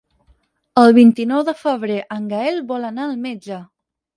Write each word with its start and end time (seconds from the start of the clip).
El 0.83 0.95
vint-i-nou 0.99 1.45
de 1.51 1.55
febrer 1.59 1.99
en 2.17 2.27
Gaël 2.35 2.59
vol 2.73 2.89
anar 2.91 3.07
al 3.11 3.17
metge. 3.29 3.61